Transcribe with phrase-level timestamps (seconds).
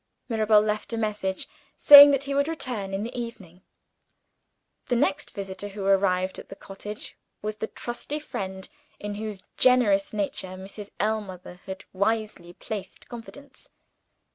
[0.29, 1.47] Mirabel left a message,
[1.77, 3.61] saying that he would return in the evening.
[4.87, 8.67] The next visitor who arrived at the cottage was the trusty friend,
[8.99, 10.89] in whose generous nature Mrs.
[10.99, 13.69] Ellmother had wisely placed confidence.